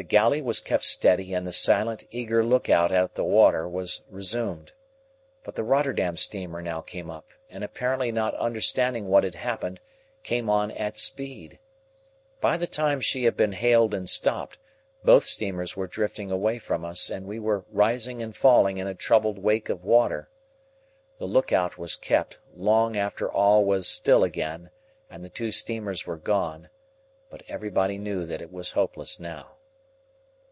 The 0.00 0.04
galley 0.04 0.40
was 0.40 0.60
kept 0.60 0.84
steady, 0.84 1.34
and 1.34 1.44
the 1.44 1.52
silent, 1.52 2.04
eager 2.12 2.44
look 2.44 2.70
out 2.70 2.92
at 2.92 3.14
the 3.16 3.24
water 3.24 3.66
was 3.68 4.02
resumed. 4.08 4.70
But, 5.42 5.56
the 5.56 5.64
Rotterdam 5.64 6.16
steamer 6.16 6.62
now 6.62 6.82
came 6.82 7.10
up, 7.10 7.30
and 7.50 7.64
apparently 7.64 8.12
not 8.12 8.36
understanding 8.36 9.08
what 9.08 9.24
had 9.24 9.34
happened, 9.34 9.80
came 10.22 10.48
on 10.48 10.70
at 10.70 10.96
speed. 10.96 11.58
By 12.40 12.56
the 12.56 12.68
time 12.68 13.00
she 13.00 13.24
had 13.24 13.36
been 13.36 13.50
hailed 13.50 13.92
and 13.92 14.08
stopped, 14.08 14.56
both 15.02 15.24
steamers 15.24 15.76
were 15.76 15.88
drifting 15.88 16.30
away 16.30 16.60
from 16.60 16.84
us, 16.84 17.10
and 17.10 17.26
we 17.26 17.40
were 17.40 17.64
rising 17.68 18.22
and 18.22 18.36
falling 18.36 18.76
in 18.78 18.86
a 18.86 18.94
troubled 18.94 19.40
wake 19.40 19.68
of 19.68 19.82
water. 19.84 20.30
The 21.16 21.26
look 21.26 21.52
out 21.52 21.76
was 21.76 21.96
kept, 21.96 22.38
long 22.54 22.96
after 22.96 23.28
all 23.28 23.64
was 23.64 23.88
still 23.88 24.22
again 24.22 24.70
and 25.10 25.24
the 25.24 25.28
two 25.28 25.50
steamers 25.50 26.06
were 26.06 26.18
gone; 26.18 26.70
but 27.30 27.42
everybody 27.48 27.98
knew 27.98 28.24
that 28.26 28.40
it 28.40 28.52
was 28.52 28.70
hopeless 28.70 29.18
now. 29.18 29.56